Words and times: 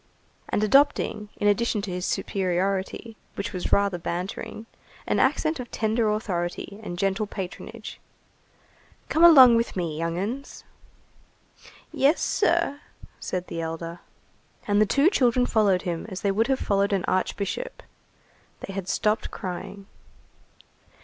And 0.49 0.63
adopting, 0.63 1.29
in 1.37 1.47
addition 1.47 1.79
to 1.83 1.91
his 1.91 2.07
superiority, 2.07 3.17
which 3.35 3.53
was 3.53 3.71
rather 3.71 3.99
bantering, 3.99 4.65
an 5.05 5.19
accent 5.19 5.59
of 5.59 5.69
tender 5.69 6.09
authority 6.09 6.79
and 6.81 6.97
gentle 6.97 7.27
patronage:— 7.27 7.99
"Come 9.09 9.23
along 9.23 9.57
with 9.57 9.75
me, 9.75 9.95
young 9.95 10.17
'uns!" 10.17 10.63
"Yes, 11.91 12.19
sir," 12.19 12.81
said 13.19 13.45
the 13.45 13.61
elder. 13.61 13.99
And 14.67 14.81
the 14.81 14.87
two 14.87 15.07
children 15.11 15.45
followed 15.45 15.83
him 15.83 16.07
as 16.09 16.21
they 16.21 16.31
would 16.31 16.47
have 16.47 16.57
followed 16.57 16.93
an 16.93 17.05
archbishop. 17.05 17.83
They 18.61 18.73
had 18.73 18.87
stopped 18.87 19.29
crying. 19.29 19.85